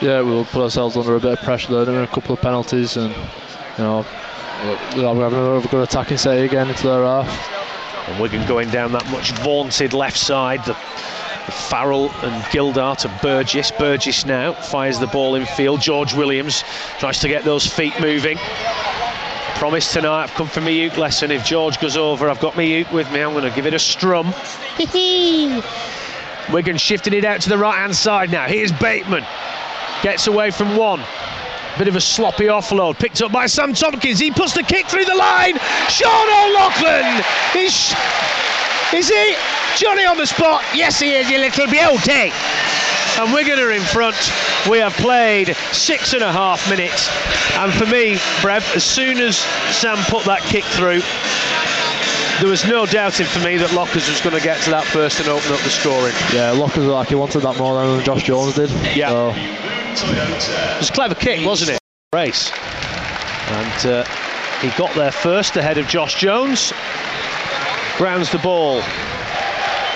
Yeah, 0.00 0.20
we'll 0.20 0.44
put 0.44 0.62
ourselves 0.62 0.96
under 0.96 1.16
a 1.16 1.20
bit 1.20 1.38
of 1.38 1.44
pressure 1.44 1.72
there. 1.72 1.84
There 1.84 1.94
were 1.94 2.02
a 2.02 2.08
couple 2.08 2.34
of 2.34 2.40
penalties, 2.40 2.96
and 2.96 3.14
you 3.14 3.84
know, 3.84 4.06
we'll 4.94 5.14
have 5.14 5.32
another 5.32 5.66
good 5.68 5.82
attacking 5.82 6.18
set 6.18 6.42
again 6.42 6.68
into 6.68 6.86
their 6.86 7.04
half. 7.04 8.08
And 8.08 8.20
Wigan 8.20 8.46
going 8.46 8.70
down 8.70 8.92
that 8.92 9.06
much 9.10 9.32
vaunted 9.32 9.92
left 9.92 10.18
side. 10.18 10.64
The, 10.64 10.74
the 11.46 11.52
Farrell 11.52 12.10
and 12.22 12.42
Gildart 12.44 12.98
to 12.98 13.18
Burgess. 13.22 13.70
Burgess 13.70 14.26
now 14.26 14.52
fires 14.52 14.98
the 14.98 15.06
ball 15.06 15.34
in 15.34 15.46
field. 15.46 15.80
George 15.80 16.14
Williams 16.14 16.62
tries 16.98 17.20
to 17.20 17.28
get 17.28 17.44
those 17.44 17.66
feet 17.66 17.98
moving. 18.00 18.38
Promise 19.56 19.92
tonight, 19.92 20.24
I've 20.24 20.30
come 20.32 20.48
for 20.48 20.60
my 20.60 20.70
uke 20.70 20.98
lesson. 20.98 21.30
If 21.30 21.44
George 21.44 21.80
goes 21.80 21.96
over, 21.96 22.28
I've 22.28 22.40
got 22.40 22.56
my 22.56 22.62
uke 22.62 22.92
with 22.92 23.10
me. 23.10 23.22
I'm 23.22 23.32
going 23.32 23.48
to 23.48 23.54
give 23.54 23.66
it 23.66 23.74
a 23.74 23.78
strum. 23.78 24.34
Wigan 26.52 26.76
shifting 26.76 27.12
it 27.12 27.24
out 27.24 27.40
to 27.42 27.48
the 27.48 27.58
right 27.58 27.76
hand 27.76 27.94
side 27.94 28.30
now. 28.30 28.46
Here's 28.46 28.72
Bateman. 28.72 29.24
Gets 30.02 30.26
away 30.26 30.50
from 30.50 30.76
one. 30.76 31.02
Bit 31.78 31.88
of 31.88 31.96
a 31.96 32.00
sloppy 32.00 32.44
offload. 32.44 32.98
Picked 32.98 33.20
up 33.20 33.32
by 33.32 33.46
Sam 33.46 33.74
Tomkins. 33.74 34.18
He 34.18 34.30
puts 34.30 34.54
the 34.54 34.62
kick 34.62 34.86
through 34.86 35.04
the 35.04 35.14
line. 35.14 35.58
Sean 35.88 36.28
O'Loughlin. 36.28 37.22
Is, 37.54 37.94
is 38.94 39.08
he? 39.08 39.34
Johnny 39.76 40.06
on 40.06 40.16
the 40.16 40.26
spot. 40.26 40.64
Yes, 40.74 41.00
he 41.00 41.12
is, 41.12 41.28
you 41.28 41.38
little 41.38 41.66
beauty. 41.66 42.32
And 43.18 43.32
Wigan 43.32 43.58
are 43.58 43.72
in 43.72 43.82
front. 43.82 44.16
We 44.70 44.78
have 44.78 44.92
played 44.94 45.54
six 45.72 46.12
and 46.12 46.22
a 46.22 46.32
half 46.32 46.68
minutes. 46.70 47.08
And 47.56 47.72
for 47.72 47.86
me, 47.86 48.16
Brev, 48.40 48.76
as 48.76 48.84
soon 48.84 49.18
as 49.18 49.38
Sam 49.70 49.98
put 50.04 50.24
that 50.24 50.42
kick 50.42 50.64
through, 50.64 51.00
there 52.40 52.50
was 52.50 52.66
no 52.66 52.84
doubting 52.86 53.26
for 53.26 53.40
me 53.40 53.56
that 53.56 53.72
Lockers 53.72 54.08
was 54.08 54.20
going 54.20 54.36
to 54.36 54.42
get 54.42 54.60
to 54.62 54.70
that 54.70 54.84
first 54.84 55.20
and 55.20 55.28
open 55.28 55.52
up 55.52 55.60
the 55.60 55.70
scoring. 55.70 56.14
Yeah, 56.32 56.50
Lockers 56.50 56.84
like 56.84 57.08
he 57.08 57.14
wanted 57.14 57.40
that 57.40 57.56
more 57.58 57.84
than 57.84 58.04
Josh 58.04 58.24
Jones 58.24 58.54
did. 58.54 58.70
Yeah. 58.94 59.08
So, 59.94 60.06
It 60.08 60.78
was 60.78 60.90
a 60.90 60.92
clever 60.92 61.14
kick, 61.14 61.46
wasn't 61.46 61.70
it? 61.72 61.78
Race. 62.12 62.52
And 63.48 63.86
uh, 63.86 64.04
he 64.60 64.68
got 64.76 64.94
there 64.94 65.12
first 65.12 65.56
ahead 65.56 65.78
of 65.78 65.86
Josh 65.88 66.20
Jones. 66.20 66.72
Grounds 67.96 68.30
the 68.30 68.38
ball 68.38 68.82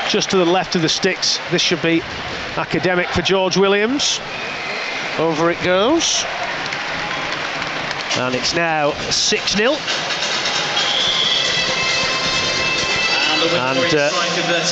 just 0.08 0.30
to 0.30 0.38
the 0.38 0.46
left 0.46 0.74
of 0.74 0.82
the 0.82 0.88
sticks. 0.88 1.38
This 1.50 1.60
should 1.60 1.82
be 1.82 2.00
academic 2.56 3.08
for 3.08 3.22
George 3.22 3.56
Williams. 3.56 4.20
Over 5.18 5.50
it 5.50 5.62
goes. 5.62 6.24
And 8.16 8.34
it's 8.34 8.54
now 8.54 8.92
6 9.10 9.56
0. 9.56 9.76
And 13.42 13.94
uh, 13.94 14.10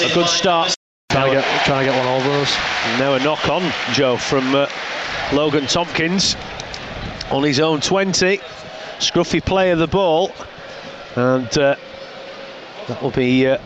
a 0.05 0.13
good 0.13 0.29
start. 0.29 0.75
trying 1.11 1.31
to 1.31 1.41
get 1.41 1.65
trying 1.65 1.87
to 1.87 1.91
get 1.91 1.99
one 1.99 2.21
over 2.21 2.31
us. 2.43 2.55
Now 2.99 3.15
a 3.15 3.19
knock 3.19 3.49
on, 3.49 3.73
Joe, 3.95 4.19
from 4.19 4.55
uh, 4.55 4.69
Logan 5.33 5.67
Tomkins 5.67 6.37
on 7.31 7.45
his 7.45 7.61
own 7.61 7.81
20. 7.81 8.39
Scruffy 8.99 9.43
play 9.43 9.71
of 9.71 9.79
the 9.79 9.87
ball. 9.87 10.33
And 11.17 11.47
uh, 11.57 11.77
that 12.89 13.03
will 13.03 13.11
be 13.11 13.47
uh, 13.47 13.57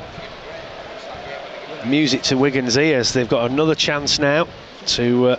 music 1.85 2.23
to 2.23 2.37
Wigan's 2.37 2.79
ears. 2.79 3.13
They've 3.13 3.29
got 3.29 3.51
another 3.51 3.75
chance 3.75 4.21
now 4.21 4.47
to. 4.87 5.31
Uh, 5.31 5.37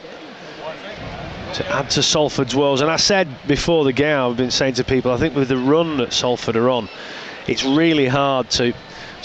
to 1.54 1.68
add 1.70 1.88
to 1.92 2.02
Salford's 2.02 2.56
woes, 2.56 2.82
and 2.82 2.90
I 2.90 2.96
said 2.96 3.28
before 3.48 3.84
the 3.84 3.94
game, 3.94 4.18
I've 4.18 4.36
been 4.36 4.50
saying 4.50 4.74
to 4.74 4.84
people, 4.84 5.12
I 5.12 5.18
think 5.18 5.36
with 5.36 5.50
the 5.50 5.58
run 5.58 5.98
that 5.98 6.12
Salford 6.12 6.56
are 6.56 6.68
on, 6.68 6.90
it's 7.46 7.64
really 7.64 8.08
hard 8.08 8.50
to 8.52 8.74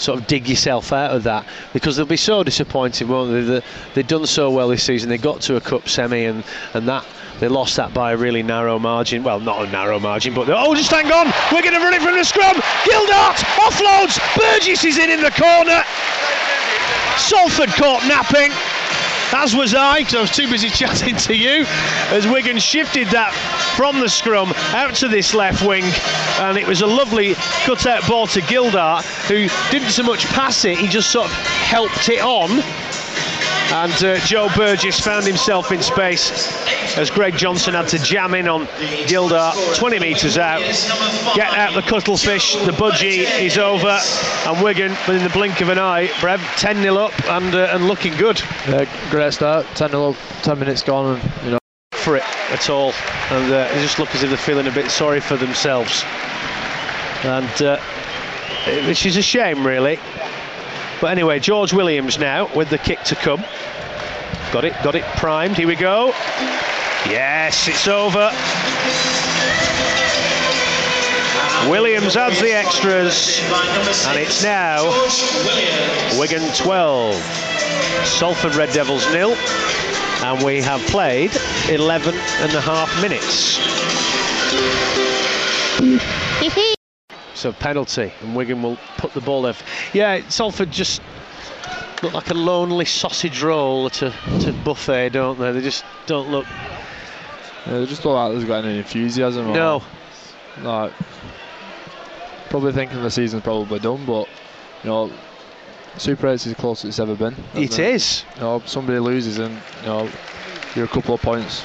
sort 0.01 0.19
of 0.19 0.27
dig 0.27 0.47
yourself 0.47 0.91
out 0.93 1.11
of 1.11 1.23
that 1.23 1.45
because 1.73 1.95
they'll 1.97 2.05
be 2.05 2.17
so 2.17 2.43
disappointed, 2.43 3.07
won't 3.09 3.31
they? 3.31 3.41
They- 3.41 3.61
They've 3.95 4.07
done 4.07 4.25
so 4.27 4.49
well 4.51 4.69
this 4.69 4.83
season. 4.83 5.09
They 5.09 5.17
got 5.17 5.41
to 5.41 5.55
a 5.57 5.61
cup 5.61 5.89
semi 5.89 6.25
and 6.25 6.43
and 6.73 6.87
that 6.87 7.05
they 7.39 7.47
lost 7.47 7.75
that 7.77 7.93
by 7.93 8.11
a 8.13 8.17
really 8.17 8.43
narrow 8.43 8.79
margin. 8.79 9.23
Well, 9.23 9.39
not 9.39 9.65
a 9.65 9.71
narrow 9.71 9.99
margin, 9.99 10.33
but 10.33 10.47
oh, 10.49 10.75
just 10.75 10.91
hang 10.91 11.11
on. 11.11 11.27
We're 11.51 11.61
going 11.61 11.73
to 11.73 11.79
run 11.79 11.93
it 11.93 12.01
from 12.01 12.15
the 12.17 12.23
scrum. 12.23 12.55
Gildart 12.83 13.37
offloads. 13.59 14.19
Burgess 14.37 14.83
is 14.83 14.97
in 14.97 15.09
in 15.09 15.21
the 15.21 15.31
corner. 15.31 15.83
Salford 17.17 17.69
caught 17.69 18.03
napping. 18.07 18.51
As 19.31 19.55
was 19.55 19.75
I, 19.75 19.99
because 19.99 20.15
I 20.15 20.21
was 20.21 20.31
too 20.31 20.49
busy 20.49 20.69
chatting 20.81 21.15
to 21.15 21.35
you, 21.35 21.65
as 22.09 22.27
Wigan 22.27 22.57
shifted 22.57 23.07
that 23.09 23.33
from 23.75 23.99
the 23.99 24.09
scrum 24.09 24.51
out 24.73 24.95
to 24.95 25.07
this 25.07 25.33
left 25.33 25.65
wing, 25.65 25.83
and 26.39 26.57
it 26.57 26.67
was 26.67 26.81
a 26.81 26.87
lovely 26.87 27.35
cut-out 27.63 28.07
ball 28.07 28.25
to 28.27 28.41
Gildart, 28.41 29.03
who 29.27 29.47
didn't 29.71 29.91
so 29.91 30.03
much 30.03 30.25
pass 30.27 30.65
it, 30.65 30.77
he 30.77 30.87
just 30.87 31.11
sort 31.11 31.27
of 31.27 31.33
helped 31.33 32.09
it 32.09 32.21
on. 32.21 32.63
And 33.71 34.03
uh, 34.03 34.17
Joe 34.25 34.49
Burgess 34.55 34.99
found 34.99 35.25
himself 35.25 35.71
in 35.71 35.81
space 35.81 36.57
as 36.97 37.11
Greg 37.11 37.37
Johnson 37.37 37.75
had 37.75 37.87
to 37.89 37.99
jam 37.99 38.33
in 38.33 38.47
on 38.47 38.65
Gildart 39.05 39.77
20 39.77 39.99
metres 39.99 40.37
out. 40.39 40.59
Get 41.35 41.53
out 41.53 41.75
the 41.75 41.83
cuttlefish, 41.83 42.55
the 42.55 42.71
budgie 42.71 43.19
is 43.39 43.59
over, 43.59 43.99
and 44.47 44.63
Wigan, 44.63 44.91
within 45.07 45.23
the 45.23 45.29
blink 45.29 45.61
of 45.61 45.69
an 45.69 45.77
eye, 45.77 46.07
Brev 46.19 46.39
10 46.57 46.81
0 46.81 46.95
up 46.95 47.29
and, 47.29 47.53
uh, 47.53 47.69
and 47.71 47.87
looking 47.87 48.15
good 48.17 48.41
Yeah, 48.67 48.89
great 49.11 49.33
start. 49.33 49.67
10 49.75 49.91
0 49.91 50.15
10 50.41 50.59
minutes 50.59 50.81
gone, 50.81 51.19
and 51.19 51.45
you 51.45 51.51
know. 51.51 51.59
for 51.91 52.15
it 52.15 52.23
at 52.49 52.69
all. 52.71 52.93
And 53.29 53.53
uh, 53.53 53.67
they 53.71 53.81
just 53.81 53.99
look 53.99 54.13
as 54.15 54.23
if 54.23 54.29
they're 54.29 54.37
feeling 54.37 54.67
a 54.67 54.71
bit 54.71 54.89
sorry 54.89 55.19
for 55.19 55.37
themselves. 55.37 56.03
And 57.23 57.61
uh, 57.61 57.79
which 58.87 59.05
is 59.05 59.15
a 59.17 59.21
shame, 59.21 59.65
really. 59.65 59.99
But 61.01 61.11
anyway, 61.11 61.39
George 61.39 61.71
Williams 61.71 62.19
now 62.19 62.53
with 62.53 62.69
the 62.69 62.77
kick 62.77 63.01
to 63.03 63.15
come. 63.15 63.43
Got 64.51 64.65
it, 64.65 64.73
got 64.83 64.95
it 64.95 65.05
primed. 65.15 65.55
Here 65.55 65.67
we 65.67 65.75
go. 65.75 66.07
Yes, 67.07 67.67
it's 67.69 67.87
over. 67.87 68.29
Williams 71.69 72.17
adds 72.17 72.41
the 72.41 72.51
extras, 72.51 73.39
and 74.07 74.17
it's 74.17 74.43
now 74.43 74.83
Wigan 76.19 76.41
12, 76.55 77.15
Salford 78.05 78.55
Red 78.55 78.73
Devils 78.73 79.05
nil, 79.13 79.35
and 80.23 80.43
we 80.43 80.61
have 80.61 80.81
played 80.87 81.31
11 81.69 82.15
and 82.15 82.53
a 82.53 82.61
half 82.61 83.01
minutes. 83.01 83.59
So 87.39 87.53
penalty, 87.53 88.11
and 88.21 88.35
Wigan 88.35 88.61
will 88.61 88.77
put 88.97 89.13
the 89.13 89.21
ball 89.21 89.41
there. 89.43 89.53
Yeah, 89.93 90.27
Salford 90.27 90.71
just 90.71 91.01
look 92.03 92.13
like 92.13 92.29
a 92.29 92.33
lonely 92.33 92.83
sausage 92.83 93.41
roll 93.41 93.85
at 93.85 94.01
a, 94.01 94.13
at 94.27 94.47
a 94.47 94.51
buffet, 94.51 95.09
don't 95.13 95.39
they? 95.39 95.53
They 95.53 95.61
just 95.61 95.85
don't 96.05 96.29
look. 96.29 96.45
Yeah, 97.65 97.79
they 97.79 97.85
just 97.85 98.03
don't 98.03 98.13
like 98.13 98.33
there's 98.33 98.43
got 98.43 98.65
any 98.65 98.79
enthusiasm. 98.79 99.47
or, 99.51 99.53
No, 99.53 99.83
Like, 100.61 100.91
probably 102.49 102.73
thinking 102.73 103.01
the 103.01 103.09
season's 103.09 103.43
probably 103.43 103.79
done, 103.79 104.05
but 104.05 104.27
you 104.83 104.89
know, 104.89 105.11
Super 105.97 106.27
8 106.27 106.33
is 106.33 106.47
as 106.47 106.53
close 106.55 106.83
as 106.83 106.89
it's 106.89 106.99
ever 106.99 107.15
been. 107.15 107.35
it 107.55 107.79
And, 107.79 107.79
uh. 107.79 108.25
You 108.35 108.41
know, 108.41 108.63
somebody 108.65 108.99
loses 108.99 109.37
and 109.37 109.53
you 109.81 109.87
know 109.87 110.09
you're 110.75 110.85
a 110.85 110.89
couple 110.89 111.15
of 111.15 111.21
points 111.21 111.63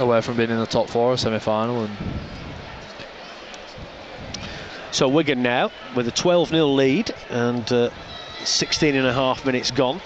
away 0.00 0.20
from 0.20 0.36
being 0.36 0.50
in 0.50 0.58
the 0.58 0.66
top 0.66 0.88
four, 0.88 1.16
semi-final, 1.16 1.84
and 1.84 1.96
So 4.96 5.08
Wigan 5.08 5.42
now 5.42 5.70
with 5.94 6.08
a 6.08 6.10
12 6.10 6.48
0 6.48 6.68
lead 6.68 7.14
and 7.28 7.70
uh, 7.70 7.90
16 8.44 8.94
and 8.94 9.06
a 9.06 9.12
half 9.12 9.44
minutes 9.44 9.70
gone. 9.70 10.00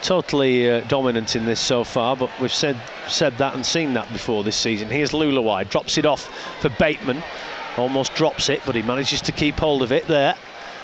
Totally 0.00 0.70
uh, 0.70 0.80
dominant 0.88 1.36
in 1.36 1.44
this 1.44 1.60
so 1.60 1.84
far, 1.84 2.16
but 2.16 2.30
we've 2.40 2.50
said 2.50 2.80
said 3.08 3.36
that 3.36 3.54
and 3.54 3.66
seen 3.66 3.92
that 3.92 4.10
before 4.10 4.42
this 4.42 4.56
season. 4.56 4.88
Here's 4.88 5.10
Lulawai, 5.10 5.68
drops 5.68 5.98
it 5.98 6.06
off 6.06 6.34
for 6.62 6.70
Bateman, 6.70 7.22
almost 7.76 8.14
drops 8.14 8.48
it, 8.48 8.62
but 8.64 8.74
he 8.74 8.80
manages 8.80 9.20
to 9.20 9.32
keep 9.32 9.56
hold 9.56 9.82
of 9.82 9.92
it 9.92 10.06
there. 10.06 10.34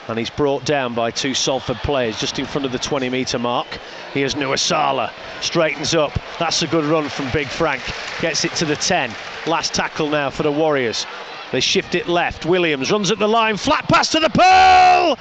And 0.08 0.18
he's 0.18 0.28
brought 0.28 0.66
down 0.66 0.92
by 0.92 1.10
two 1.10 1.32
Salford 1.32 1.78
players 1.78 2.20
just 2.20 2.38
in 2.38 2.44
front 2.44 2.66
of 2.66 2.72
the 2.72 2.78
20 2.78 3.08
metre 3.08 3.38
mark. 3.38 3.78
Here's 4.12 4.34
Nuuausala, 4.34 5.10
straightens 5.40 5.94
up. 5.94 6.12
That's 6.38 6.60
a 6.60 6.66
good 6.66 6.84
run 6.84 7.08
from 7.08 7.30
Big 7.30 7.46
Frank. 7.46 7.82
Gets 8.20 8.44
it 8.44 8.52
to 8.56 8.66
the 8.66 8.76
10. 8.76 9.10
Last 9.46 9.72
tackle 9.72 10.10
now 10.10 10.28
for 10.28 10.42
the 10.42 10.52
Warriors. 10.52 11.06
They 11.52 11.60
shift 11.60 11.94
it 11.94 12.08
left. 12.08 12.46
Williams 12.46 12.90
runs 12.90 13.10
at 13.10 13.18
the 13.18 13.28
line, 13.28 13.56
flat 13.56 13.86
pass 13.88 14.08
to 14.10 14.20
the 14.20 14.30
Pearl. 14.30 15.16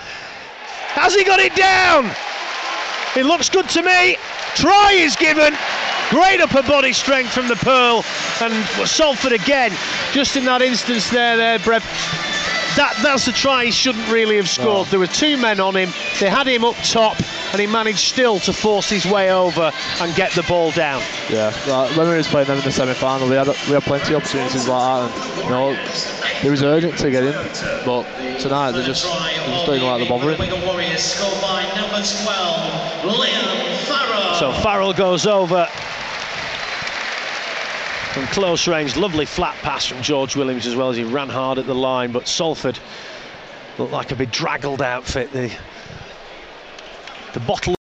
Has 0.94 1.14
he 1.14 1.24
got 1.24 1.40
it 1.40 1.56
down? 1.56 2.10
It 3.16 3.26
looks 3.26 3.50
good 3.50 3.68
to 3.70 3.82
me. 3.84 4.18
Try 4.56 4.94
is 4.94 5.16
given. 5.18 5.54
Great 6.10 6.42
upper 6.42 6.64
body 6.64 6.94
strength 6.94 7.32
from 7.32 7.48
the 7.48 7.56
Pearl 7.58 8.04
and 8.42 8.54
Salford 8.88 9.34
again. 9.34 9.72
Just 10.14 10.36
in 10.36 10.46
that 10.46 10.62
instance 10.62 11.10
there, 11.10 11.38
there, 11.38 11.60
Brev. 11.60 11.84
That 12.78 12.98
that's 13.04 13.28
a 13.28 13.34
try 13.34 13.66
he 13.66 13.72
shouldn't 13.72 14.10
really 14.10 14.38
have 14.38 14.48
scored. 14.48 14.88
There 14.88 15.00
were 15.00 15.08
two 15.08 15.36
men 15.36 15.60
on 15.60 15.76
him. 15.76 15.90
They 16.22 16.30
had 16.30 16.48
him 16.48 16.64
up 16.64 16.76
top, 16.84 17.18
and 17.52 17.60
he 17.60 17.68
managed 17.68 18.00
still 18.00 18.40
to 18.40 18.54
force 18.54 18.90
his 18.90 19.06
way 19.06 19.30
over 19.30 19.74
and 20.00 20.16
get 20.16 20.32
the 20.32 20.44
ball 20.44 20.72
down. 20.72 21.02
yeah, 21.68 21.98
when 21.98 22.08
we 22.08 22.16
was 22.16 22.30
playing 22.30 22.48
them 22.48 22.60
in 22.60 22.64
the 22.64 22.72
semi-final, 22.72 23.28
we 23.28 23.36
had 23.36 23.48
we 23.48 23.74
had 23.74 23.84
plenty 23.84 24.14
of 24.14 24.22
opportunities 24.22 24.70
like 24.70 25.12
that, 25.12 25.36
and 25.36 25.44
you 25.44 25.50
know 25.50 26.21
it 26.44 26.50
was 26.50 26.64
urgent 26.64 26.98
to 26.98 27.12
get 27.12 27.24
in, 27.24 27.34
but 27.86 28.04
tonight 28.40 28.72
they 28.72 28.84
just 28.84 29.04
they 29.04 29.46
just 29.46 29.66
don't 29.66 29.76
even 29.76 29.88
like 29.88 30.02
the 30.02 30.10
bothering. 30.10 30.40
Wigan 30.40 30.66
Warriors 30.66 31.02
scored 31.02 31.42
by 31.42 31.64
number 31.76 32.02
12, 32.02 33.02
Liam 33.04 33.76
Farrell. 33.86 34.36
So 34.36 34.52
Farrell 34.62 34.94
goes 34.94 35.28
over 35.28 35.68
from 38.14 38.26
close 38.28 38.68
range. 38.68 38.98
Lovely 38.98 39.26
flat 39.26 39.56
pass 39.62 39.86
from 39.86 40.02
George 40.02 40.36
Williams 40.36 40.66
as 40.66 40.76
well 40.76 40.90
as 40.90 40.98
he 40.98 41.04
ran 41.04 41.30
hard 41.30 41.58
at 41.58 41.68
the 41.68 41.76
line, 41.76 42.12
but 42.12 42.28
Salford 42.28 42.80
looked 43.78 43.94
like 43.94 44.12
a 44.12 44.16
bedraggled 44.16 44.82
outfit. 44.82 45.32
The 45.32 45.52
the 47.34 47.40
bottle. 47.42 47.76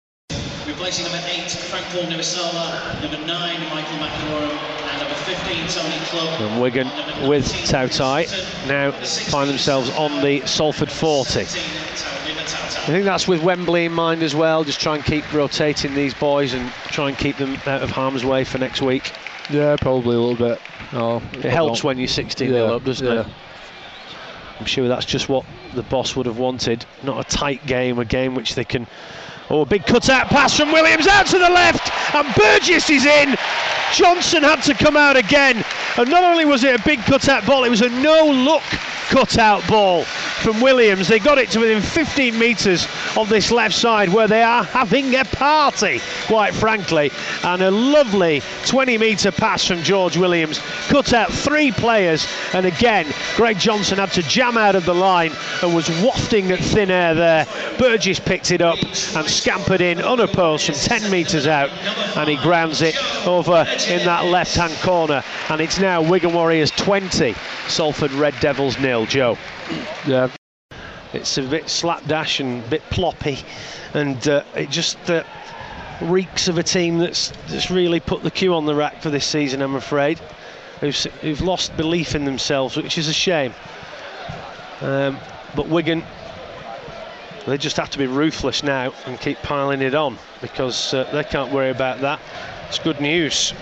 Replacing 0.66 1.06
number 1.06 1.22
eight, 1.28 1.50
Frank 1.50 1.86
Paul 1.88 2.04
Nuuausala, 2.04 3.02
number 3.02 3.26
nine, 3.26 3.60
Michael 3.70 3.98
McIlorum, 3.98 4.81
and 4.92 5.00
number 5.02 5.16
15, 5.16 5.68
Tony 5.68 6.06
Clubb. 6.06 6.42
And 6.42 6.62
Wigan 6.62 6.88
with 7.28 7.46
Tautai 7.46 8.28
now 8.68 8.92
find 8.92 9.50
themselves 9.50 9.90
on 9.92 10.22
the 10.22 10.46
Salford 10.46 10.92
40. 10.92 11.42
I 11.42 12.86
think 12.86 13.06
that's 13.06 13.28
with 13.28 13.44
Wembley 13.44 13.86
in 13.86 13.92
mind 13.92 14.24
as 14.24 14.36
well. 14.36 14.64
Just 14.64 14.82
try 14.82 14.96
and 14.96 15.06
keep 15.06 15.32
rotating 15.34 15.94
these 15.94 16.14
boys 16.16 16.54
and 16.54 16.70
try 16.88 17.10
and 17.10 17.18
keep 17.18 17.38
them 17.38 17.56
out 17.68 17.84
of 17.84 17.92
harm's 17.92 18.26
way 18.26 18.44
for 18.44 18.58
next 18.58 18.82
week. 18.82 19.12
Yeah, 19.50 19.76
probably 19.80 20.16
a 20.16 20.20
little 20.20 20.36
bit. 20.36 20.60
Oh, 20.94 21.22
It 21.34 21.44
helps 21.46 21.84
when 21.84 21.98
you're 21.98 22.08
16 22.08 22.52
yeah, 22.52 22.62
up, 22.62 22.84
doesn't 22.84 23.06
yeah. 23.06 23.22
it? 23.22 23.28
I'm 24.60 24.66
sure 24.66 24.88
that's 24.88 25.06
just 25.06 25.30
what 25.30 25.46
the 25.74 25.84
boss 25.84 26.16
would 26.16 26.26
have 26.26 26.38
wanted. 26.38 26.86
Not 27.04 27.26
a 27.26 27.30
tight 27.38 27.66
game, 27.66 28.00
a 28.00 28.06
game 28.06 28.36
which 28.36 28.56
they 28.56 28.64
can. 28.64 28.88
Oh, 29.54 29.64
a 29.64 29.66
big 29.66 29.86
cut-out 29.86 30.28
pass 30.28 30.56
from 30.56 30.72
Williams 30.72 31.08
out 31.08 31.26
to 31.26 31.38
the 31.38 31.50
left, 31.50 31.92
and 32.16 32.34
Burgess 32.36 32.90
is 32.90 33.06
in. 33.06 33.36
Johnson 33.92 34.44
had 34.44 34.64
to 34.64 34.74
come 34.74 34.96
out 34.96 35.18
again, 35.18 35.66
and 35.98 36.10
not 36.10 36.24
only 36.24 36.46
was 36.46 36.64
it 36.64 36.80
a 36.80 36.84
big 36.86 37.00
cut-out 37.02 37.46
ball, 37.46 37.66
it 37.66 37.70
was 37.70 37.82
a 37.82 37.90
no-look 37.90 38.64
cut-out 39.12 39.68
ball 39.68 40.06
from 40.06 40.62
Williams. 40.62 41.08
They 41.10 41.20
got 41.20 41.38
it 41.38 41.50
to 41.52 41.60
within 41.60 41.82
15 41.82 42.40
metres 42.40 42.88
of 43.18 43.28
this 43.28 43.52
left 43.52 43.76
side, 43.76 44.10
where 44.10 44.28
they 44.28 44.42
are 44.42 44.64
having 44.64 45.14
a 45.16 45.26
party, 45.26 46.00
quite 46.28 46.54
frankly, 46.54 47.12
and 47.44 47.62
a 47.62 47.70
lovely 47.70 48.40
20-metre 48.64 49.34
pass 49.34 49.66
from 49.66 49.84
George 49.84 50.16
Williams, 50.16 50.60
cut 50.88 51.14
out 51.14 51.32
three 51.32 51.72
players, 51.72 52.26
and 52.54 52.66
again, 52.66 53.06
Greg 53.36 53.60
Johnson 53.60 53.98
had 53.98 54.12
to 54.14 54.22
jam 54.24 54.58
out 54.58 54.76
of 54.76 54.86
the 54.86 54.96
line 54.96 55.34
and 55.62 55.76
was 55.76 55.90
wafting 56.02 56.50
at 56.52 56.60
thin 56.60 56.90
air 56.90 57.14
there. 57.14 57.46
Burgess 57.78 58.20
picked 58.20 58.52
it 58.52 58.62
up 58.62 58.82
and 58.82 59.28
scampered 59.28 59.82
in 59.82 60.02
unopposed 60.02 60.66
from 60.66 60.76
10 60.76 61.12
metres 61.12 61.48
out, 61.48 61.70
and 62.16 62.30
he 62.30 62.38
grounds 62.38 62.82
it 62.82 62.96
over 63.28 63.66
in 63.90 64.06
that 64.06 64.26
left-hand 64.26 64.74
corner. 64.82 65.22
And 65.50 65.60
it's 65.60 65.80
now 65.80 66.02
Wigan 66.02 66.34
Warriors 66.34 66.72
20, 66.72 67.36
Salford 67.68 68.12
Red 68.14 68.40
Devils 68.40 68.80
nil. 68.80 69.01
Joe, 69.06 69.38
Yeah, 70.06 70.30
it's 71.14 71.38
a 71.38 71.44
bit 71.44 71.70
slapdash 71.70 72.40
and 72.40 72.64
a 72.64 72.68
bit 72.68 72.82
ploppy, 72.90 73.44
and 73.94 74.28
uh, 74.28 74.44
it 74.56 74.70
just 74.70 74.98
uh, 75.10 75.24
reeks 76.02 76.48
of 76.48 76.58
a 76.58 76.64
team 76.64 76.98
that's 77.00 77.32
that's 77.48 77.70
really 77.70 78.00
put 78.00 78.24
the 78.24 78.32
cue 78.32 78.54
on 78.54 78.66
the 78.66 78.76
rack 78.76 79.02
for 79.02 79.10
this 79.10 79.26
season. 79.26 79.62
I'm 79.62 79.76
afraid, 79.76 80.20
who've, 80.80 80.96
who've 80.96 81.42
lost 81.42 81.76
belief 81.78 82.16
in 82.16 82.26
themselves, 82.26 82.78
which 82.78 82.98
is 82.98 83.08
a 83.08 83.14
shame. 83.14 83.54
Um, 84.82 85.18
but 85.56 85.68
Wigan, 85.68 86.04
they 87.46 87.58
just 87.58 87.78
have 87.78 87.90
to 87.92 87.98
be 87.98 88.08
ruthless 88.08 88.64
now 88.64 88.94
and 89.06 89.20
keep 89.20 89.38
piling 89.40 89.82
it 89.82 89.96
on 89.96 90.18
because 90.42 90.94
uh, 90.94 91.10
they 91.12 91.24
can't 91.24 91.52
worry 91.52 91.70
about 91.70 92.02
that. 92.02 92.20
It's 92.68 92.80
good 92.80 93.02
news. 93.02 93.54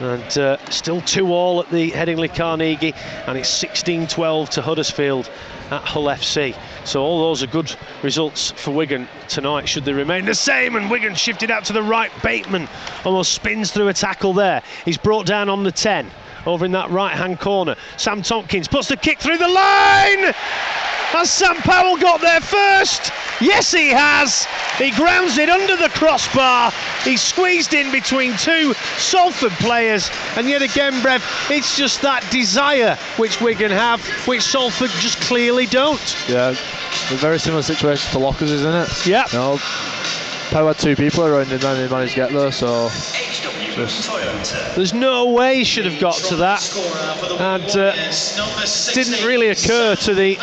And 0.00 0.38
uh, 0.38 0.58
still 0.70 1.00
2 1.00 1.32
all 1.32 1.60
at 1.60 1.70
the 1.70 1.90
Headingley 1.90 2.34
Carnegie, 2.34 2.94
and 3.26 3.38
it's 3.38 3.48
16 3.48 4.06
12 4.06 4.50
to 4.50 4.62
Huddersfield 4.62 5.30
at 5.70 5.82
Hull 5.82 6.04
FC. 6.04 6.54
So, 6.84 7.02
all 7.02 7.20
those 7.22 7.42
are 7.42 7.46
good 7.46 7.74
results 8.02 8.50
for 8.52 8.72
Wigan 8.72 9.08
tonight, 9.28 9.68
should 9.68 9.84
they 9.84 9.94
remain 9.94 10.26
the 10.26 10.34
same. 10.34 10.76
And 10.76 10.90
Wigan 10.90 11.14
shifted 11.14 11.50
out 11.50 11.64
to 11.66 11.72
the 11.72 11.82
right. 11.82 12.10
Bateman 12.22 12.68
almost 13.04 13.32
spins 13.32 13.72
through 13.72 13.88
a 13.88 13.94
tackle 13.94 14.34
there. 14.34 14.62
He's 14.84 14.98
brought 14.98 15.24
down 15.24 15.48
on 15.48 15.62
the 15.62 15.72
10 15.72 16.10
over 16.46 16.64
in 16.64 16.72
that 16.72 16.90
right 16.90 17.12
hand 17.12 17.40
corner. 17.40 17.74
Sam 17.96 18.22
Tomkins 18.22 18.68
puts 18.68 18.88
the 18.88 18.96
kick 18.96 19.18
through 19.18 19.38
the 19.38 19.48
line. 19.48 20.34
Has 21.10 21.30
Sam 21.30 21.56
Powell 21.56 21.96
got 21.96 22.20
there 22.20 22.40
first? 22.40 23.12
Yes, 23.40 23.72
he 23.72 23.90
has. 23.90 24.46
He 24.76 24.90
grounds 24.90 25.38
it 25.38 25.48
under 25.48 25.76
the 25.76 25.88
crossbar. 25.90 26.72
He's 27.04 27.22
squeezed 27.22 27.74
in 27.74 27.90
between 27.92 28.36
two 28.36 28.74
Salford 28.98 29.52
players. 29.52 30.10
And 30.36 30.48
yet 30.48 30.62
again, 30.62 30.92
Brev, 31.00 31.22
it's 31.50 31.76
just 31.76 32.02
that 32.02 32.28
desire 32.30 32.96
which 33.16 33.40
Wigan 33.40 33.70
have, 33.70 34.04
which 34.26 34.42
Salford 34.42 34.90
just 35.00 35.20
clearly 35.22 35.66
don't. 35.66 36.16
yeah. 36.28 36.50
A 36.50 37.14
very 37.16 37.38
similar 37.38 37.62
situation 37.62 38.10
to 38.12 38.18
Lockers, 38.18 38.50
isn't 38.50 38.74
it? 38.74 39.06
Yeah. 39.06 39.24
You 39.32 39.38
know, 39.38 39.58
Power 40.50 40.68
had 40.68 40.78
two 40.78 40.96
people 40.96 41.24
around 41.24 41.46
him 41.46 41.64
and 41.64 41.78
they 41.78 41.88
managed 41.88 42.14
to 42.14 42.16
get 42.16 42.32
there, 42.32 42.52
so 42.52 42.88
just 43.76 44.74
There's 44.74 44.94
no 44.94 45.30
way 45.30 45.58
he 45.58 45.64
should 45.64 45.84
have 45.84 46.00
got 46.00 46.16
to 46.16 46.36
that. 46.36 46.62
And 47.38 47.64
uh, 47.76 47.92
didn't 48.94 49.24
really 49.24 49.48
occur 49.48 49.94
to 49.96 50.14
the 50.14 50.36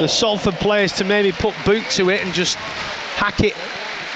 the 0.00 0.06
Salford 0.06 0.54
players 0.54 0.92
to 0.92 1.04
maybe 1.04 1.32
put 1.32 1.54
boot 1.64 1.84
to 1.90 2.10
it 2.10 2.22
and 2.22 2.32
just 2.32 2.54
hack 2.56 3.40
it 3.40 3.56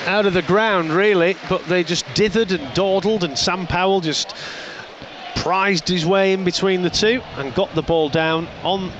out 0.07 0.27
of 0.27 0.35
the 0.35 0.43
ground, 0.43 0.93
really. 0.93 1.37
But 1.49 1.65
they 1.67 1.83
just 1.83 2.07
dithered 2.15 2.53
and 2.53 2.73
dawdled, 2.75 3.25
and 3.25 3.37
Sam 3.37 3.67
Powell 3.67 4.01
just 4.01 4.37
prized 5.35 5.89
his 5.89 6.07
way 6.07 6.33
in 6.33 6.45
between 6.45 6.83
the 6.83 6.91
two 6.91 7.21
and 7.37 7.53
got 7.55 7.75
the 7.75 7.83
ball 7.83 8.09
down 8.09 8.47
on 8.63 8.93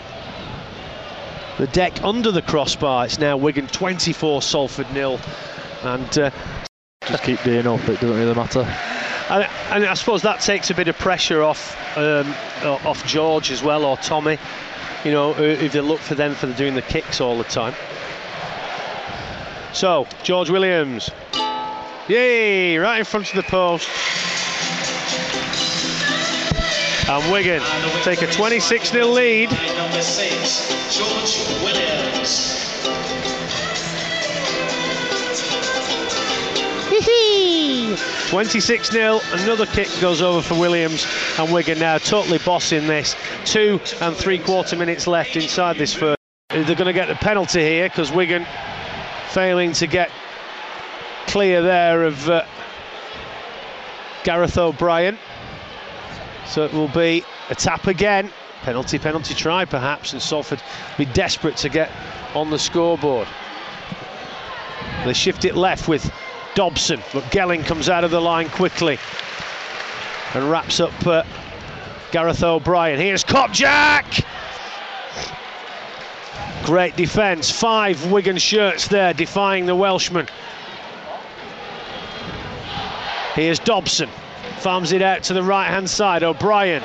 the 1.59 1.69
deck 1.69 2.03
under 2.03 2.33
the 2.33 2.43
crossbar. 2.43 3.05
It's 3.05 3.19
now 3.19 3.37
Wigan 3.37 3.69
24, 3.69 4.43
Salford 4.43 4.93
nil, 4.93 5.21
and. 5.83 6.19
Uh, 6.19 6.31
just 7.07 7.25
keep 7.25 7.43
being 7.43 7.67
up, 7.67 7.81
it 7.89 8.01
doesn't 8.01 8.17
really 8.17 8.35
matter. 8.35 8.92
And, 9.33 9.49
and 9.71 9.85
I 9.87 9.95
suppose 9.95 10.23
that 10.23 10.41
takes 10.41 10.69
a 10.71 10.75
bit 10.75 10.89
of 10.89 10.99
pressure 10.99 11.43
off 11.43 11.77
um, 11.97 12.35
off 12.65 13.05
George 13.07 13.51
as 13.51 13.63
well 13.63 13.85
or 13.85 13.97
Tommy. 13.97 14.39
You 15.05 15.11
know, 15.11 15.35
if 15.37 15.73
they 15.73 15.81
look 15.81 16.01
for 16.01 16.15
them 16.15 16.35
for 16.35 16.53
doing 16.53 16.75
the 16.75 16.83
kicks 16.83 17.21
all 17.21 17.39
the 17.39 17.45
time. 17.45 17.75
So 19.73 20.07
George 20.23 20.51
Williams, 20.51 21.11
yay, 22.09 22.77
right 22.77 22.99
in 22.99 23.05
front 23.05 23.31
of 23.31 23.37
the 23.37 23.43
post. 23.43 23.89
And 27.09 27.33
Wigan 27.33 27.63
take 28.05 28.23
a 28.23 28.31
26 28.31 28.91
0 28.91 29.07
lead. 29.07 29.51
George 30.91 31.37
Williams. 31.65 32.63
26 38.33 38.91
0. 38.91 39.21
Another 39.33 39.67
kick 39.67 39.89
goes 40.01 40.23
over 40.23 40.41
for 40.41 40.59
Williams, 40.59 41.07
and 41.39 41.53
Wigan 41.53 41.79
now 41.79 41.99
totally 41.99 42.39
bossing 42.39 42.87
this. 42.87 43.15
Two 43.45 43.79
and 44.01 44.17
three 44.17 44.39
quarter 44.39 44.75
minutes 44.75 45.07
left 45.07 45.37
inside 45.37 45.77
this 45.77 45.93
first. 45.93 46.17
They're 46.49 46.65
going 46.65 46.87
to 46.87 46.95
get 46.95 47.09
the 47.09 47.15
penalty 47.15 47.61
here 47.61 47.91
because 47.91 48.11
Wigan 48.11 48.47
failing 49.29 49.75
to 49.75 49.87
get 49.87 50.11
clear 51.27 51.61
there 51.61 52.05
of 52.05 52.31
uh, 52.31 52.47
Gareth 54.25 54.57
O'Brien. 54.57 55.19
So 56.47 56.65
it 56.65 56.73
will 56.73 56.89
be 56.89 57.27
a 57.51 57.55
tap 57.55 57.87
again. 57.87 58.33
Penalty, 58.63 58.99
penalty 58.99 59.35
try 59.35 59.67
perhaps, 59.67 60.15
and 60.15 60.23
Salford 60.23 60.63
be 60.97 61.05
desperate 61.05 61.59
to 61.59 61.69
get 61.69 61.91
on 62.35 62.49
the 62.49 62.59
scoreboard. 62.59 63.29
They 65.05 65.13
shift 65.13 65.45
it 65.45 65.55
left 65.55 65.87
with 65.87 66.11
Dobson, 66.55 67.01
but 67.13 67.25
Gelling 67.25 67.65
comes 67.65 67.89
out 67.89 68.05
of 68.05 68.11
the 68.11 68.21
line 68.21 68.49
quickly 68.49 68.99
and 70.35 70.51
wraps 70.51 70.81
up 70.81 71.07
uh, 71.07 71.25
Gareth 72.11 72.43
O'Brien. 72.43 72.99
Here's 72.99 73.25
Kopczak! 73.25 74.25
Great 76.65 76.97
defence. 76.97 77.51
Five 77.51 78.11
Wigan 78.13 78.39
shirts 78.39 78.89
there 78.89 79.13
defying 79.13 79.67
the 79.67 79.75
Welshman. 79.75 80.29
Here's 83.35 83.59
Dobson. 83.59 84.09
Farms 84.59 84.93
it 84.93 85.03
out 85.03 85.25
to 85.25 85.35
the 85.35 85.43
right 85.43 85.69
hand 85.69 85.89
side. 85.91 86.23
O'Brien. 86.23 86.83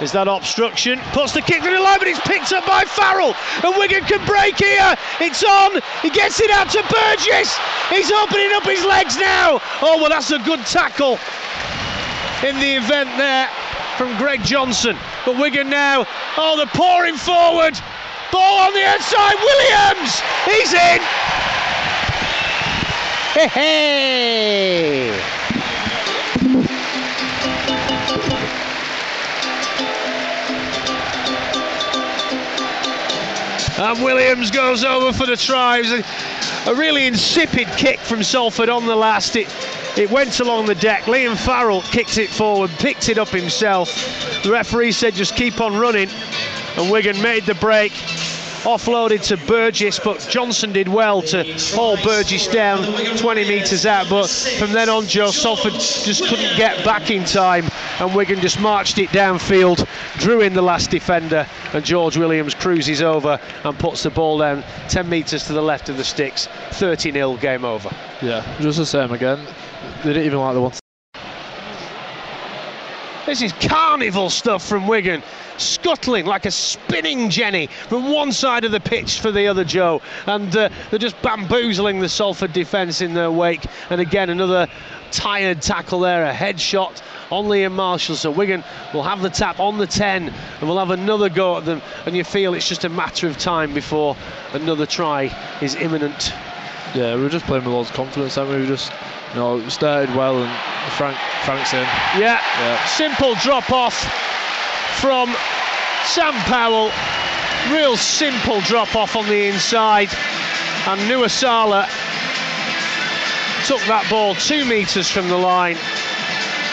Is 0.00 0.12
that 0.12 0.28
obstruction? 0.28 0.98
Puts 1.12 1.32
the 1.32 1.42
kick 1.42 1.62
through 1.62 1.76
the 1.76 1.84
line, 1.84 1.98
but 1.98 2.08
it's 2.08 2.20
picked 2.24 2.52
up 2.52 2.64
by 2.64 2.84
Farrell. 2.88 3.36
And 3.60 3.76
Wigan 3.76 4.04
can 4.04 4.24
break 4.24 4.56
here. 4.56 4.96
It's 5.20 5.44
on. 5.44 5.76
He 6.00 6.08
gets 6.08 6.40
it 6.40 6.50
out 6.50 6.72
to 6.72 6.80
Burgess. 6.88 7.52
He's 7.92 8.10
opening 8.10 8.48
up 8.56 8.64
his 8.64 8.84
legs 8.84 9.20
now. 9.20 9.60
Oh, 9.84 10.00
well, 10.00 10.08
that's 10.08 10.30
a 10.32 10.38
good 10.40 10.60
tackle 10.64 11.20
in 12.48 12.56
the 12.56 12.80
event 12.80 13.12
there 13.20 13.48
from 14.00 14.16
Greg 14.16 14.42
Johnson. 14.42 14.96
But 15.26 15.36
Wigan 15.36 15.68
now, 15.68 16.06
oh, 16.38 16.56
they're 16.56 16.72
pouring 16.72 17.16
forward. 17.16 17.76
Ball 18.32 18.58
on 18.58 18.72
the 18.72 18.84
outside. 18.88 19.36
Williams. 19.36 20.22
He's 20.48 20.72
in. 20.72 21.00
Hey, 23.36 23.48
hey. 23.52 25.29
And 33.80 34.04
Williams 34.04 34.50
goes 34.50 34.84
over 34.84 35.10
for 35.10 35.24
the 35.24 35.38
tries. 35.38 35.90
A, 35.90 36.74
really 36.74 37.06
insipid 37.06 37.66
kick 37.78 37.98
from 37.98 38.22
Salford 38.22 38.68
on 38.68 38.86
the 38.86 38.94
last. 38.94 39.36
It 39.36 39.48
It 39.96 40.10
went 40.10 40.38
along 40.38 40.66
the 40.66 40.74
deck. 40.74 41.04
Liam 41.04 41.34
Farrell 41.34 41.80
kicked 41.80 42.18
it 42.18 42.28
forward, 42.28 42.70
picked 42.72 43.08
it 43.08 43.16
up 43.16 43.28
himself. 43.28 43.88
The 44.42 44.50
referee 44.50 44.92
said 44.92 45.14
just 45.14 45.34
keep 45.34 45.62
on 45.62 45.78
running, 45.78 46.10
and 46.76 46.90
Wigan 46.90 47.22
made 47.22 47.46
the 47.46 47.54
break. 47.54 47.92
Offloaded 48.64 49.22
to 49.28 49.38
Burgess, 49.46 49.98
but 49.98 50.26
Johnson 50.30 50.72
did 50.72 50.86
well 50.86 51.22
to 51.22 51.44
haul 51.74 51.96
Burgess 52.04 52.46
down 52.46 52.84
20 53.16 53.48
metres 53.48 53.86
out. 53.86 54.08
But 54.10 54.28
from 54.28 54.72
then 54.72 54.90
on, 54.90 55.06
Joe 55.06 55.30
Salford 55.30 55.72
just 55.72 56.26
couldn't 56.26 56.56
get 56.58 56.84
back 56.84 57.10
in 57.10 57.24
time, 57.24 57.64
and 58.00 58.14
Wigan 58.14 58.38
just 58.40 58.60
marched 58.60 58.98
it 58.98 59.08
downfield, 59.10 59.88
drew 60.18 60.42
in 60.42 60.52
the 60.52 60.62
last 60.62 60.90
defender, 60.90 61.46
and 61.72 61.84
George 61.84 62.18
Williams 62.18 62.54
cruises 62.54 63.00
over 63.00 63.40
and 63.64 63.78
puts 63.78 64.02
the 64.02 64.10
ball 64.10 64.38
down 64.38 64.62
10 64.88 65.08
metres 65.08 65.46
to 65.46 65.54
the 65.54 65.62
left 65.62 65.88
of 65.88 65.96
the 65.96 66.04
sticks. 66.04 66.46
30 66.72 67.12
0 67.12 67.36
game 67.38 67.64
over. 67.64 67.90
Yeah, 68.20 68.44
just 68.60 68.76
the 68.76 68.84
same 68.84 69.12
again. 69.12 69.38
They 70.04 70.12
didn't 70.12 70.26
even 70.26 70.38
like 70.38 70.54
the 70.54 70.60
one. 70.60 70.79
This 73.30 73.42
is 73.42 73.52
carnival 73.52 74.28
stuff 74.28 74.66
from 74.66 74.88
Wigan, 74.88 75.22
scuttling 75.56 76.26
like 76.26 76.46
a 76.46 76.50
spinning 76.50 77.30
Jenny 77.30 77.68
from 77.68 78.10
one 78.10 78.32
side 78.32 78.64
of 78.64 78.72
the 78.72 78.80
pitch 78.80 79.20
for 79.20 79.30
the 79.30 79.46
other, 79.46 79.62
Joe. 79.62 80.02
And 80.26 80.54
uh, 80.56 80.68
they're 80.90 80.98
just 80.98 81.22
bamboozling 81.22 82.00
the 82.00 82.08
Salford 82.08 82.52
defence 82.52 83.00
in 83.00 83.14
their 83.14 83.30
wake. 83.30 83.64
And 83.88 84.00
again, 84.00 84.30
another 84.30 84.66
tired 85.12 85.62
tackle 85.62 86.00
there, 86.00 86.26
a 86.26 86.34
headshot 86.34 87.02
on 87.30 87.44
Liam 87.44 87.70
Marshall. 87.70 88.16
So 88.16 88.32
Wigan 88.32 88.64
will 88.92 89.04
have 89.04 89.22
the 89.22 89.30
tap 89.30 89.60
on 89.60 89.78
the 89.78 89.86
10 89.86 90.28
and 90.28 90.68
we'll 90.68 90.80
have 90.80 90.90
another 90.90 91.28
go 91.28 91.56
at 91.56 91.64
them. 91.64 91.82
And 92.06 92.16
you 92.16 92.24
feel 92.24 92.54
it's 92.54 92.68
just 92.68 92.84
a 92.84 92.88
matter 92.88 93.28
of 93.28 93.38
time 93.38 93.72
before 93.72 94.16
another 94.54 94.86
try 94.86 95.32
is 95.62 95.76
imminent. 95.76 96.32
Yeah, 96.94 97.14
we 97.14 97.22
were 97.22 97.28
just 97.28 97.46
playing 97.46 97.64
with 97.64 97.72
loads 97.72 97.90
of 97.90 97.96
confidence, 97.96 98.36
and 98.36 98.48
we? 98.50 98.60
we 98.60 98.66
just, 98.66 98.92
you 99.32 99.38
know, 99.40 99.66
started 99.68 100.14
well, 100.16 100.42
and 100.42 100.92
Frank 100.94 101.16
Frank's 101.44 101.72
in. 101.72 101.82
Yeah, 102.18 102.40
Yeah. 102.58 102.84
simple 102.86 103.34
drop 103.36 103.70
off 103.70 103.94
from 105.00 105.34
Sam 106.04 106.34
Powell. 106.50 106.90
Real 107.70 107.96
simple 107.96 108.60
drop 108.62 108.96
off 108.96 109.14
on 109.16 109.26
the 109.28 109.46
inside. 109.46 110.08
And 110.86 111.00
Nuuausala 111.02 111.86
took 113.66 113.80
that 113.82 114.06
ball 114.10 114.34
two 114.34 114.64
metres 114.64 115.08
from 115.10 115.28
the 115.28 115.36
line. 115.36 115.76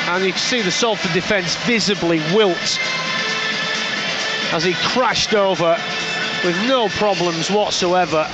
And 0.08 0.24
you 0.24 0.32
can 0.32 0.40
see 0.40 0.62
the 0.62 0.72
Salford 0.72 1.12
defence 1.14 1.56
visibly 1.68 2.20
wilt 2.34 2.80
as 4.54 4.64
he 4.64 4.74
crashed 4.76 5.34
over 5.36 5.78
with 6.46 6.56
no 6.68 6.88
problems 6.90 7.52
whatsoever. 7.52 8.28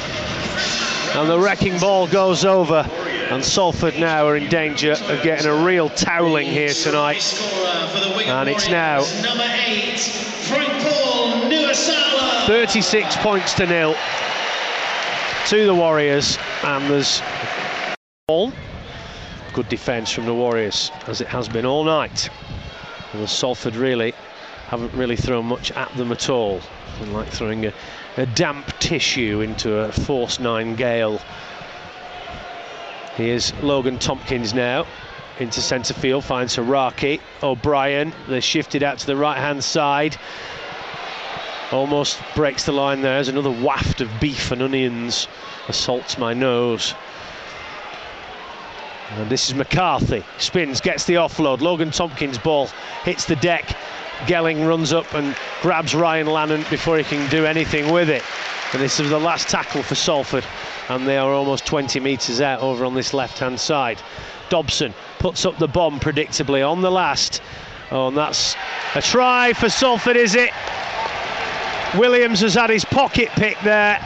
And 1.16 1.30
the 1.30 1.40
wrecking 1.40 1.80
ball 1.80 2.08
goes 2.08 2.44
over. 2.44 2.88
And 3.30 3.44
Salford 3.44 3.98
now 4.00 4.28
are 4.28 4.36
in 4.36 4.50
danger 4.50 4.92
of 4.92 5.24
getting 5.24 5.48
a 5.48 5.64
real 5.64 5.90
toweling 5.90 6.48
here 6.48 6.74
tonight. 6.74 7.24
And 8.26 8.50
it's 8.50 8.70
now 8.70 9.06
number 9.22 9.46
eight, 9.66 10.00
Frank 10.00 10.72
Paul 10.84 11.50
Nuuausala. 11.50 12.48
36 12.48 13.16
points 13.18 13.54
to 13.54 13.66
nil 13.66 13.96
to 15.48 15.66
the 15.66 15.76
Warriors, 15.76 16.38
and 16.64 16.90
there's 16.90 17.22
all 18.28 18.52
good 19.54 19.68
defence 19.70 20.12
from 20.12 20.26
the 20.26 20.34
Warriors, 20.34 20.92
as 21.08 21.22
it 21.22 21.28
has 21.28 21.48
been 21.50 21.66
all 21.66 21.84
night. 21.84 22.30
And 23.12 23.22
the 23.22 23.28
Salford 23.28 23.76
really 23.76 24.14
haven't 24.68 24.94
really 24.94 25.16
thrown 25.16 25.46
much 25.46 25.72
at 25.72 25.94
them 25.96 26.12
at 26.12 26.30
all, 26.30 26.62
and 27.02 27.14
like 27.14 27.28
throwing 27.28 27.66
a, 27.66 27.74
a 28.18 28.26
damp 28.28 28.68
tissue 28.80 29.42
into 29.42 29.76
a 29.78 29.92
force 29.92 30.40
nine 30.40 30.76
gale. 30.76 31.20
Here's 33.16 33.54
Logan 33.62 34.00
Tomkins 34.00 34.54
now 34.54 34.86
into 35.40 35.62
centre 35.62 35.94
field, 35.94 36.24
finds 36.24 36.56
Hauraki. 36.56 37.20
O'Brien, 37.42 38.14
they're 38.28 38.42
shifted 38.42 38.84
out 38.84 39.00
to 39.00 39.08
the 39.08 39.16
right 39.16 39.38
hand 39.38 39.64
side. 39.64 40.18
Almost 41.72 42.20
breaks 42.36 42.66
the 42.66 42.72
line 42.72 43.02
there. 43.02 43.16
There's 43.16 43.30
another 43.30 43.50
waft 43.50 44.02
of 44.02 44.10
beef 44.20 44.52
and 44.52 44.62
onions 44.62 45.28
assaults 45.68 46.18
my 46.18 46.34
nose. 46.34 46.94
And 49.12 49.30
this 49.30 49.50
is 49.50 49.56
McCarthy. 49.56 50.24
Spins, 50.38 50.82
gets 50.82 51.06
the 51.06 51.16
offload. 51.16 51.62
Logan 51.62 51.92
Tomkins' 51.92 52.38
ball 52.38 52.68
hits 53.04 53.26
the 53.26 53.36
deck. 53.38 53.76
Gelling 54.26 54.68
runs 54.68 54.94
up 54.94 55.14
and 55.14 55.36
grabs 55.62 55.94
Ryan 55.94 56.28
Lannon 56.28 56.66
before 56.70 56.98
he 56.98 57.04
can 57.04 57.30
do 57.30 57.46
anything 57.46 57.92
with 57.92 58.10
it. 58.10 58.24
And 58.74 58.82
this 58.82 59.00
is 59.00 59.10
the 59.10 59.20
last 59.20 59.50
tackle 59.50 59.84
for 59.84 59.96
Salford. 59.96 60.46
And 60.90 61.08
they 61.08 61.18
are 61.18 61.32
almost 61.32 61.66
20 61.66 62.00
metres 62.00 62.42
out 62.42 62.62
over 62.62 62.86
on 62.86 62.96
this 62.96 63.14
left 63.14 63.40
hand 63.40 63.60
side. 63.60 64.02
Dobson 64.50 64.94
puts 65.20 65.46
up 65.46 65.58
the 65.58 65.68
bomb 65.68 66.00
predictably 66.00 66.68
on 66.68 66.82
the 66.82 66.92
last. 66.92 67.42
Oh, 67.92 68.08
and 68.08 68.18
that's 68.18 68.56
a 68.96 69.02
try 69.02 69.54
for 69.54 69.70
Salford, 69.70 70.18
is 70.18 70.36
it? 70.36 70.52
Williams 71.96 72.42
has 72.42 72.56
had 72.56 72.70
his 72.70 72.86
pocket 72.86 73.30
pick 73.30 73.60
there. 73.62 74.00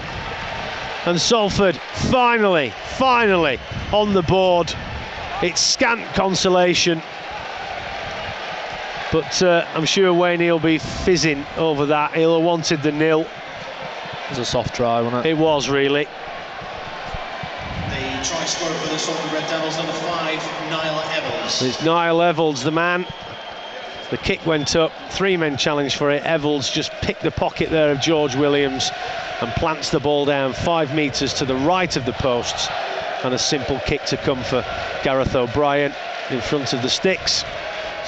And 1.06 1.20
Salford 1.22 1.76
finally, 2.12 2.74
finally 2.98 3.60
on 3.94 4.14
the 4.14 4.24
board. 4.24 4.74
It's 5.42 5.62
scant 5.62 6.04
consolation. 6.14 7.02
But 9.12 9.42
uh, 9.42 9.66
I'm 9.74 9.86
sure 9.86 10.14
Wane 10.14 10.40
will 10.40 10.60
be 10.60 10.78
fizzing 10.78 11.46
over 11.56 11.86
that. 11.86 12.14
He'll 12.14 12.36
have 12.36 12.44
wanted 12.44 12.82
the 12.84 12.92
nil. 12.92 13.22
It 13.22 14.30
was 14.30 14.40
a 14.40 14.46
soft 14.46 14.76
try, 14.76 15.00
wasn't 15.02 15.26
it? 15.26 15.30
It 15.30 15.38
was 15.38 15.70
really. 15.70 16.04
The 17.90 18.24
try 18.24 18.44
scorer 18.46 18.74
for 18.74 18.90
the 18.90 18.98
Salford 19.00 19.32
Red 19.32 19.50
Devils, 19.50 19.78
number 19.78 19.94
five, 19.94 20.44
Niall 20.70 21.00
Evans. 21.12 21.62
It's 21.62 21.84
Niall 21.84 22.22
Evans, 22.22 22.64
the 22.64 22.72
man. 22.72 23.06
The 24.10 24.18
kick 24.18 24.46
went 24.46 24.76
up, 24.76 24.92
three 25.10 25.38
men 25.38 25.58
challenged 25.58 25.98
for 25.98 26.12
it. 26.12 26.24
Evans 26.24 26.70
just 26.70 26.92
picked 27.02 27.24
the 27.24 27.32
pocket 27.32 27.70
there 27.70 27.92
of 27.92 28.02
George 28.02 28.36
Williams 28.36 28.92
and 29.42 29.52
plants 29.54 29.90
the 29.90 30.00
ball 30.00 30.26
down 30.26 30.54
five 30.54 30.94
metres 30.94 31.34
to 31.36 31.46
the 31.46 31.56
right 31.56 31.96
of 31.96 32.06
the 32.06 32.14
posts. 32.14 32.68
And 33.24 33.34
a 33.34 33.40
simple 33.40 33.80
kick 33.86 34.04
to 34.06 34.18
come 34.18 34.44
for 34.44 34.66
Gareth 35.04 35.36
O'Brien 35.36 35.94
in 36.30 36.42
front 36.42 36.74
of 36.74 36.82
the 36.82 36.90
sticks. 36.90 37.44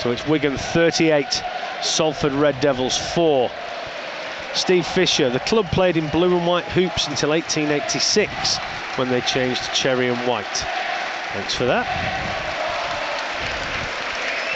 So 0.02 0.12
it's 0.12 0.26
Wigan 0.26 0.56
38, 0.56 1.44
Salford 1.82 2.32
Red 2.32 2.58
Devils 2.62 2.98
4. 3.14 3.52
Steve 4.54 4.88
Fisher, 4.88 5.30
the 5.30 5.42
club 5.42 5.70
played 5.72 5.98
in 5.98 6.08
blue 6.08 6.38
and 6.38 6.48
white 6.48 6.64
hoops 6.64 7.08
until 7.08 7.32
1886 7.32 8.58
when 8.96 9.10
they 9.10 9.20
changed 9.20 9.62
to 9.66 9.72
cherry 9.72 10.08
and 10.08 10.18
white. 10.26 10.46
Thanks 11.34 11.54
for 11.54 11.66
that. 11.66 11.86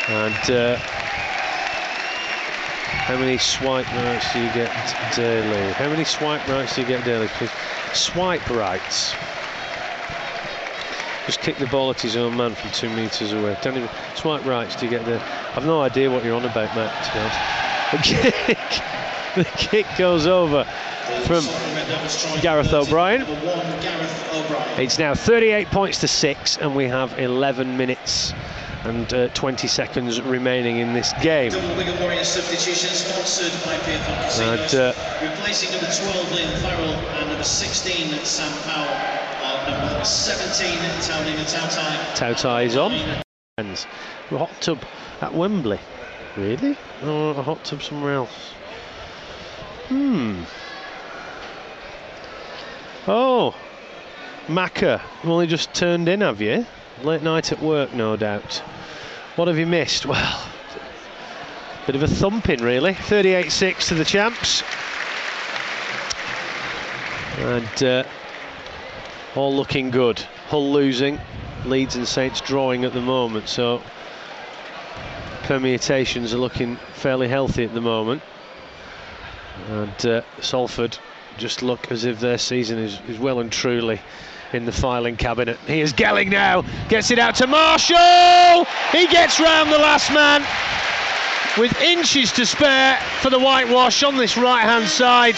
And 0.07 0.51
uh, 0.51 0.77
how 3.03 3.17
many 3.17 3.37
swipe 3.37 3.91
rights 3.95 4.31
do 4.31 4.39
you 4.39 4.53
get 4.53 4.71
daily? 5.13 5.73
How 5.73 5.89
many 5.89 6.05
swipe 6.05 6.47
rights 6.47 6.75
do 6.75 6.81
you 6.83 6.87
get 6.87 7.03
daily? 7.03 7.27
Swipe 7.93 8.49
rights. 8.49 9.13
Just 11.25 11.39
kick 11.39 11.57
the 11.57 11.67
ball 11.67 11.89
at 11.91 12.01
his 12.01 12.17
own 12.17 12.35
man 12.35 12.53
from 12.53 12.71
two 12.71 12.89
metres 12.89 13.31
away. 13.31 13.57
Don't 13.61 13.77
even 13.77 13.89
swipe 14.15 14.45
rights 14.45 14.75
do 14.75 14.85
you 14.85 14.91
get 14.91 15.05
there? 15.05 15.21
I've 15.55 15.65
no 15.65 15.81
idea 15.81 16.11
what 16.11 16.23
you're 16.25 16.35
on 16.35 16.43
about, 16.43 16.75
Matt. 16.75 17.05
To 17.05 17.13
be 17.13 17.19
honest. 17.19 17.63
The 17.93 17.97
kick, 17.99 18.81
the 19.35 19.43
kick 19.57 19.85
goes 19.97 20.27
over 20.27 20.65
from 21.25 21.41
Salford 21.41 21.75
Red 21.75 21.87
Devils 21.87 22.23
try 22.23 22.41
Gareth 22.41 22.73
O'Brien. 22.73 23.21
Number 23.21 23.45
one, 23.45 23.81
Gareth 23.81 24.33
O'Brien. 24.33 24.81
It's 24.81 24.99
now 24.99 25.13
38 25.13 25.67
points 25.67 25.99
to 25.99 26.07
six, 26.07 26.57
and 26.57 26.75
we 26.75 26.87
have 26.87 27.17
11 27.19 27.77
minutes 27.77 28.33
and 28.83 29.13
uh, 29.13 29.27
20 29.29 29.67
seconds 29.67 30.21
remaining 30.21 30.77
in 30.77 30.93
this 30.93 31.13
game. 31.21 31.51
Double 31.51 31.75
Wigan 31.77 31.99
Warriors 32.01 32.27
substitution 32.27 32.89
sponsored 32.89 33.53
by 33.63 33.77
Pierpont 33.85 34.19
Casinos. 34.23 34.73
And, 34.73 34.81
uh, 34.81 35.29
Replacing 35.31 35.71
number 35.71 35.85
12 35.85 36.27
Liam 36.31 36.57
Farrell 36.61 36.93
and 36.93 37.29
number 37.29 37.43
16 37.43 38.09
Sam 38.25 38.51
Powell. 38.63 39.12
Number 39.67 40.03
17 40.03 40.77
Taulima 40.99 41.45
Tautai. 41.45 42.15
Tautai 42.15 42.65
is 42.65 42.75
on. 42.75 42.91
Friends, 43.55 43.85
hot 44.29 44.51
tub 44.61 44.79
at 45.21 45.33
Wembley. 45.33 45.79
Really? 46.35 46.75
Or 47.05 47.31
a 47.31 47.41
hot 47.41 47.63
tub 47.63 47.81
somewhere 47.81 48.15
else? 48.15 48.53
Hmm. 49.87 50.43
Oh, 53.07 53.55
Macca, 54.47 55.01
you've 55.21 55.31
only 55.31 55.47
just 55.47 55.73
turned 55.73 56.09
in, 56.09 56.21
have 56.21 56.41
you? 56.41 56.65
Late 57.03 57.21
night 57.21 57.51
at 57.51 57.61
work, 57.61 57.93
no 57.93 58.17
doubt. 58.17 58.61
What 59.35 59.47
have 59.47 59.57
you 59.57 59.65
missed? 59.65 60.05
Well, 60.13 60.49
bit 61.85 61.95
of 61.95 62.03
a 62.03 62.07
thumping, 62.07 62.61
really. 62.61 62.93
38 62.93 63.51
6 63.51 63.87
to 63.89 63.95
the 63.95 64.05
champs. 64.05 64.63
And 67.39 67.83
uh, 67.83 68.03
all 69.35 69.55
looking 69.55 69.89
good. 69.89 70.19
Hull 70.47 70.71
losing, 70.71 71.19
Leeds 71.65 71.95
and 71.95 72.07
Saints 72.07 72.41
drawing 72.41 72.85
at 72.85 72.93
the 72.93 73.01
moment, 73.01 73.47
so 73.49 73.81
permutations 75.43 76.33
are 76.33 76.37
looking 76.37 76.77
fairly 76.93 77.27
healthy 77.27 77.63
at 77.63 77.73
the 77.73 77.81
moment. 77.81 78.21
And 79.69 80.05
uh, 80.05 80.21
Salford 80.41 80.97
just 81.37 81.61
look 81.63 81.91
as 81.91 82.05
if 82.05 82.19
their 82.19 82.37
season 82.37 82.77
is, 82.77 82.99
is 83.07 83.17
well 83.17 83.39
and 83.39 83.51
truly 83.51 83.99
in 84.51 84.65
the 84.65 84.71
filing 84.71 85.15
cabinet. 85.15 85.57
Here's 85.65 85.93
Gelling 85.93 86.29
now, 86.29 86.63
gets 86.89 87.09
it 87.11 87.19
out 87.19 87.35
to 87.35 87.47
Marshall. 87.47 88.65
He 88.91 89.07
gets 89.07 89.39
round 89.39 89.71
the 89.71 89.79
last 89.79 90.11
man 90.11 90.45
with 91.57 91.79
inches 91.81 92.31
to 92.31 92.45
spare 92.45 92.97
for 93.21 93.29
the 93.29 93.39
whitewash 93.39 94.01
on 94.03 94.17
this 94.17 94.37
right 94.37 94.63
hand 94.63 94.87
side. 94.87 95.35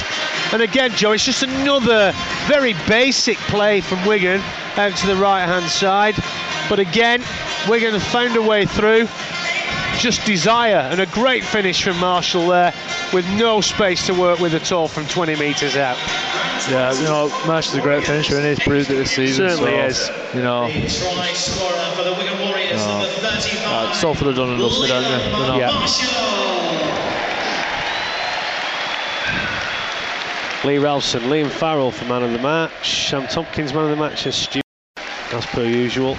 And 0.53 0.61
again, 0.61 0.91
Joe, 0.91 1.11
it's 1.11 1.25
just 1.25 1.43
another 1.43 2.13
very 2.47 2.73
basic 2.87 3.37
play 3.37 3.81
from 3.81 4.05
Wigan 4.05 4.41
out 4.77 4.95
to 4.97 5.07
the 5.07 5.15
right 5.15 5.45
hand 5.45 5.69
side. 5.69 6.15
But 6.69 6.79
again, 6.79 7.21
Wigan 7.67 7.93
have 7.93 8.03
found 8.03 8.35
a 8.37 8.41
way 8.41 8.65
through. 8.65 9.07
Just 9.99 10.25
desire 10.25 10.87
and 10.91 11.01
a 11.01 11.05
great 11.07 11.43
finish 11.43 11.83
from 11.83 11.97
Marshall 11.99 12.47
there 12.47 12.73
with 13.13 13.27
no 13.31 13.61
space 13.61 14.05
to 14.07 14.13
work 14.13 14.39
with 14.39 14.53
at 14.53 14.71
all 14.71 14.87
from 14.87 15.05
20 15.07 15.35
metres 15.35 15.75
out. 15.75 15.97
Yeah, 16.69 16.93
you 16.97 17.03
know, 17.03 17.29
Marsh 17.45 17.67
is 17.69 17.75
a 17.75 17.81
great 17.81 18.03
finisher 18.05 18.37
and 18.37 18.45
he's 18.45 18.59
proved 18.59 18.89
it 18.89 18.95
this 18.95 19.11
season. 19.11 19.49
Certainly 19.49 19.71
so, 19.71 19.85
is. 19.85 20.09
You 20.33 20.41
know, 20.41 20.65
The 20.67 20.79
try 20.89 21.31
scorer 21.33 21.77
for 21.95 22.03
the 22.03 22.13
Wigan 22.13 22.39
Warriors, 22.39 22.83
number 22.85 23.05
35. 23.05 23.67
uh, 23.67 23.93
Salford 23.93 24.27
have 24.27 24.35
done 24.35 24.49
and 24.49 24.59
dusted, 24.59 24.89
haven't 24.89 25.11
they? 25.11 25.29
They're 25.29 25.47
not- 25.47 25.57
Yeah. 25.59 25.85
Lee 30.63 30.77
Ralston, 30.79 31.21
Liam 31.23 31.49
Farrell 31.51 31.91
for 31.91 32.05
man 32.05 32.23
of 32.23 32.31
the 32.31 32.39
match, 32.39 33.07
Sam 33.09 33.27
Tomkins 33.27 33.71
man 33.71 33.83
of 33.83 33.91
the 33.91 33.95
match, 33.95 34.25
and 34.25 34.33
Stu, 34.33 34.61
as 35.31 35.45
per 35.45 35.63
usual. 35.63 36.17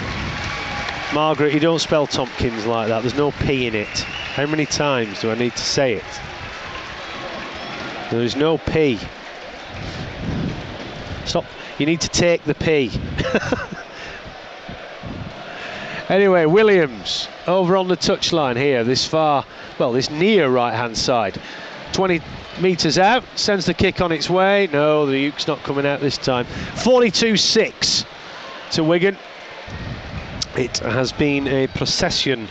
Margaret, 1.13 1.53
you 1.53 1.59
don't 1.59 1.81
spell 1.81 2.07
Tompkins 2.07 2.65
like 2.67 2.87
that. 2.89 3.01
There's 3.01 3.17
no 3.17 3.33
P 3.33 3.67
in 3.67 3.75
it. 3.75 3.89
How 3.89 4.47
many 4.47 4.65
times 4.67 5.21
do 5.21 5.33
I 5.33 5.35
need 5.35 5.53
to 5.57 5.63
say 5.63 5.95
it? 5.95 6.05
There 8.13 8.23
is 8.23 8.37
no 8.37 8.59
P. 8.59 9.01
Stop. 11.27 11.45
You 11.79 11.87
need 11.87 12.01
to 12.03 12.09
take 12.09 12.45
the 12.45 12.55
P. 12.55 12.91
anyway, 16.09 16.47
Williams 16.47 17.29
over 17.47 17.77
on 17.77 17.89
the 17.89 17.97
touchline 17.97 18.57
here, 18.57 18.85
this 18.85 19.07
far, 19.07 19.45
well, 19.79 19.93
this 19.93 20.09
near 20.09 20.49
right 20.49 20.75
hand 20.75 20.97
side. 20.97 21.41
20 21.93 22.21
metres 22.61 22.99
out, 22.99 23.25
sends 23.35 23.67
the 23.67 23.75
kick 23.75 24.01
on 24.01 24.13
its 24.13 24.31
way. 24.31 24.69
No, 24.73 25.05
the 25.05 25.19
Uke's 25.19 25.47
not 25.47 25.63
coming 25.65 25.85
out 25.85 26.01
this 26.01 26.17
time. 26.17 26.45
42 26.45 27.37
6 27.37 28.05
to 28.73 28.85
Wigan. 28.85 29.17
It 30.57 30.79
has 30.79 31.13
been 31.13 31.49
a 31.49 31.67
procession 31.67 32.49